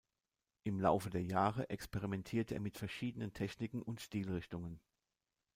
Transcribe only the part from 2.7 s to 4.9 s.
verschiedenen Techniken und Stilrichtungen.